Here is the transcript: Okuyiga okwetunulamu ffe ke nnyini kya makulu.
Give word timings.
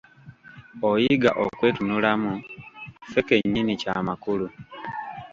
Okuyiga 0.87 1.31
okwetunulamu 1.43 2.31
ffe 3.05 3.21
ke 3.27 3.35
nnyini 3.41 3.73
kya 3.81 3.95
makulu. 4.07 4.47